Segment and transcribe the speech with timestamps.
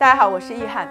[0.00, 0.88] 大家好，我是易翰。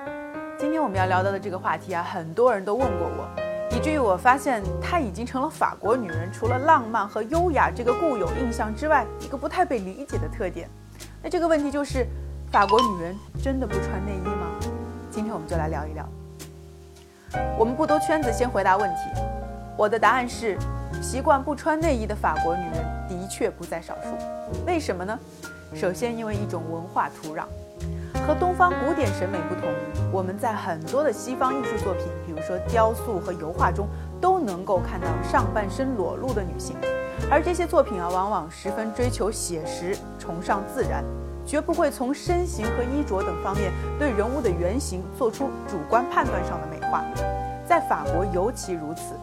[0.60, 3.26] 今天我们要聊到的这个话题啊，很多人都问过我，
[3.74, 10.70] 以至于我发现它已经成了法国女人除了浪漫和优雅这个固有印象之外，一个不太被理解的特点。
[11.24, 12.06] 那这个问题就是，
[12.52, 14.48] 法国女人真的不穿内衣吗？
[15.10, 16.06] 今天我们就来聊一聊。
[17.58, 19.22] 我们不兜圈子，先回答问题。
[19.78, 20.58] 我的答案是，
[21.02, 24.10] 习惯不穿内衣的法国女人的确不在少数。
[24.66, 25.18] 为什么呢？
[25.74, 27.46] 首先，因为一种文化土壤。
[28.28, 29.70] 和东方古典审美不同，
[30.12, 33.88] 我们在很多的西方艺术作品，比如说雕塑和油画中，
[34.20, 36.76] 都能够看到上半身裸露的女性。
[37.32, 41.06] 而这些作品啊，往往十分追求写实，崇尚自然，
[41.46, 47.06] 绝不会从身形和衣着等方面对人物的原型做出主观判断上的美化。
[47.66, 49.16] 在法国尤其如此。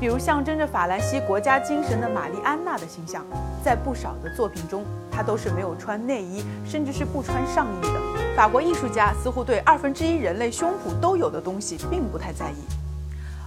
[0.00, 3.24] 比如象征着法兰西国家精神的玛丽安娜的形象，
[3.62, 8.09] 在不少的作品中，她都是没有穿内衣，甚至是不穿上衣的。
[8.36, 12.64] 法国艺术家似乎对二分之一人类胸脯都有的东西并不太在意。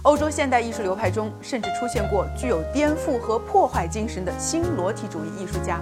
[0.02, 5.80] 欧洲现代艺术流派中，甚至出现过具有颠覆和破坏精神的新裸体主义艺术家。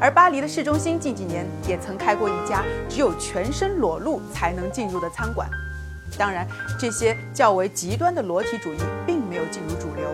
[0.00, 5.48] 而巴黎的市中心近几年也曾开过一家只有全身裸露才能进入的餐馆。
[6.18, 6.46] 当然，
[6.78, 10.10] 这些较为极端的裸体主义并没有进入主流，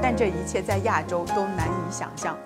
[0.00, 2.36] 但这一切在亚洲都难以想象。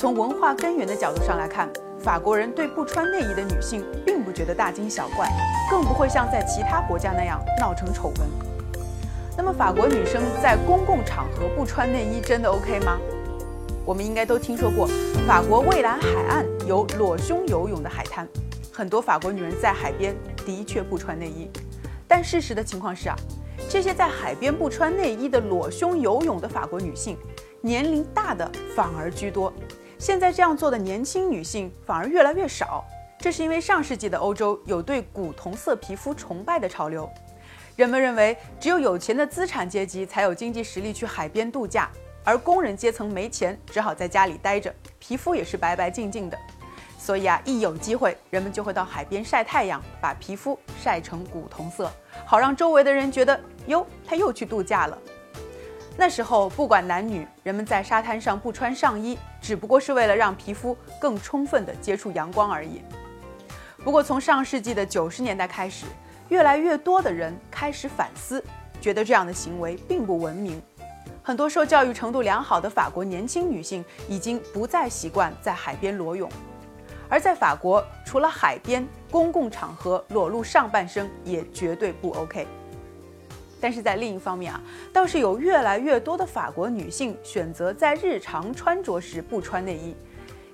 [0.00, 5.28] 从文化根源的角度上来看，法国人对不穿内衣的女性并不觉得大惊小怪，
[5.70, 8.20] 更不会像在其他国家那样闹成丑闻。
[9.36, 12.98] 那么，法国女生在公共场合不穿内衣真的 OK 吗？
[13.84, 14.88] 我们应该都听说过，
[15.28, 18.26] 法国蔚蓝海岸有裸胸游泳的海滩。
[18.72, 21.46] 很多法国女人在海边的确不穿内衣，
[22.08, 23.16] 但事实的情况是啊，
[23.68, 27.18] 这些在海边不穿内衣的裸胸游泳的法国女性，
[27.60, 29.52] 年龄大的反而居多。
[30.00, 32.82] 现在这样做的年轻女性反而越来越少，
[33.18, 37.06] 这是因为上世纪的欧洲有对古铜色皮肤崇拜的潮流，
[37.76, 41.90] 人们认为只有有钱的资产阶级才有经济实力去海边度假，
[42.24, 46.38] 而工人阶层没钱，只好在家里待着，皮肤也是白白净净的。
[46.98, 51.92] 所以啊，一有机会，人们就会到海边晒太阳，把皮肤晒成古铜色，
[52.24, 54.96] 好让周围的人觉得哟，他又去度假了。
[56.00, 62.80] 那时候不管男女，人们在沙滩上不穿上衣，只不过是为了让皮肤更充分地接触阳光而已。
[63.84, 65.84] 不过从上世纪的九十年代开始，
[66.30, 68.42] 越来越多的人开始反思，
[68.80, 70.62] 觉得这样的行为并不文明。
[71.22, 76.30] 很多受教育程度良好的法国年轻女性已经不再习惯在海边裸泳。
[77.10, 82.46] 而在法国，除了海边，公共场合裸露上半身也绝对不 OK。
[83.60, 84.60] 但是在另一方面啊，
[84.92, 89.94] 倒是有越来越多的法国女性选择在日常穿着时不穿内衣。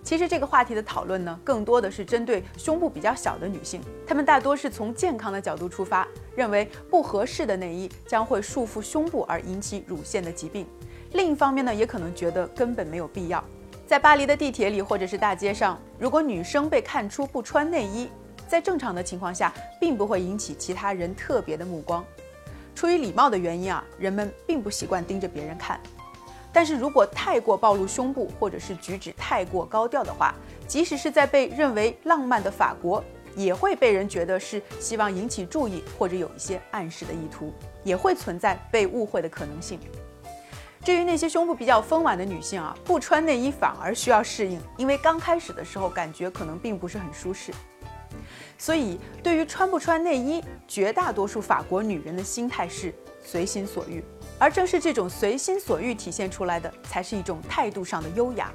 [0.02, 6.06] 其实这个话题的讨论呢，更多的是针对胸部比较小的女性，她们大多是从健康的角度出发，
[6.36, 10.66] 认为不合适的内衣将会束缚胸部而引起乳腺的疾病。
[11.12, 13.42] 另一方面呢，也可能觉得根本没有必要。
[13.84, 18.08] 在巴黎的地铁里或者是大街上，如果女生被看出不穿内衣，
[18.46, 22.04] 在正常的情况下，并不会引起其他人特别的目光。
[22.76, 25.80] 出于礼貌的原因啊，人们并不习惯盯着别人看。
[26.52, 30.34] 但是如果太过暴露胸部，或者是举止太过高调的话，
[30.68, 33.02] 即使是在被认为浪漫的法国，
[33.34, 37.50] 也会被人觉得是希望引起注意，或者有一些暗示的意图，
[37.82, 39.80] 也会存在被误会的可能性。
[40.84, 47.52] 至于那些胸部比较丰满的女性啊，不穿内衣反而需要适应，因为刚开始的时候感觉可能并不是很舒适。
[48.58, 54.02] 所以，对于穿不穿内衣，绝大多数法国女人的心态是随心所欲，
[54.38, 58.52] 而正是这种随心所欲体现出来的，才是一种态度上的优雅。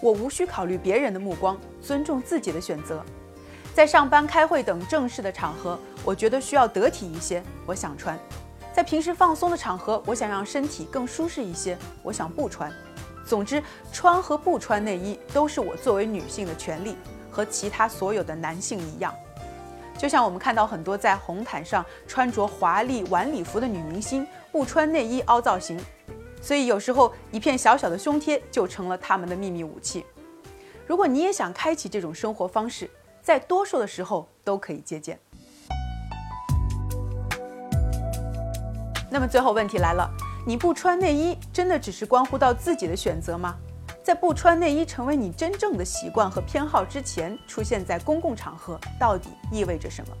[0.00, 3.02] 我无需考虑别人的目光，尊重自己的选择。
[3.74, 8.18] 在上班、开会等正式的场合，我觉得需要得体一些，我想穿。
[8.72, 12.72] 在平时放松的场合，我想让身体更舒适一些，我想不穿。
[13.26, 16.96] 总之，穿和不穿内衣都是我作为女性的权利，
[17.30, 19.14] 和其他所有的男性一样。
[19.96, 25.80] 就像我们看到很多在红毯上穿着华丽晚礼服的女明星不穿内衣凹造型，
[26.42, 30.04] 所以有时候一片小小的胸贴就成了他们的秘密武器。
[30.86, 32.90] 如果你也想开启这种生活方式，
[33.22, 35.18] 在多数的时候都可以借鉴。
[39.10, 40.10] 那么最后问题来了，
[40.44, 43.56] 你不穿内衣真的只是关乎到自己的选择吗？
[44.04, 50.14] 在不穿内衣成为你真正的习惯和偏好之前，出现在公共场合到底意味着什么？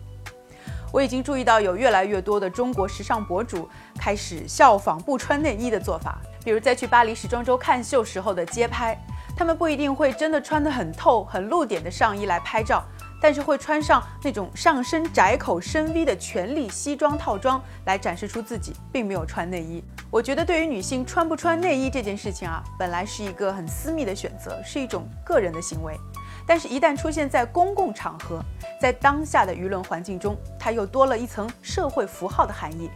[0.90, 8.98] 我已经注意到有越来越多的中国时尚博主开始效仿不穿内衣的做法，比如在去巴黎时装周看秀时候的街拍，
[9.36, 12.82] 他们不一定会真的穿得很透、很露点的上衣来拍照，
[13.24, 19.82] 但是会穿上那种上身窄口深 V 的权力西装套装来展示出自己并没有穿内衣。
[20.10, 25.98] 我觉得对于女性穿不穿内衣这件事情啊，本来是一个很私密的选择，是一种个人的行为。
[26.46, 28.42] 但是，一旦出现在公共场合，
[28.78, 32.90] 在当下的舆论环境中，它又多了一层社会符号的含义。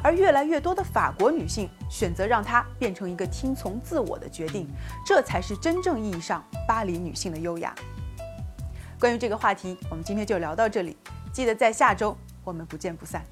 [0.00, 4.68] 而越来越多的法国女性选择让它变成一个听从自我的决定，
[5.04, 7.74] 这才是真正意义上巴黎女性的优雅。
[8.98, 10.96] 关于这个话题，我们今天就聊到这里。
[11.32, 13.22] 记得在下周，我们不见不散。